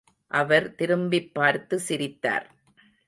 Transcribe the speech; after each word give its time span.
அவர் 0.31 0.67
திரும்பிப்பார்த்து 0.77 1.75
சிரித்தார். 1.87 2.47